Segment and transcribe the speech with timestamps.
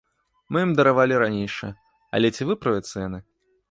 [0.55, 1.71] Мы ім даравалі ранейшае,
[2.17, 3.19] але ці выправяцца яны?